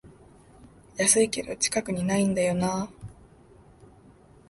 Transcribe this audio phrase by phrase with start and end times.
[0.97, 2.89] 安いけど近くにないんだよなあ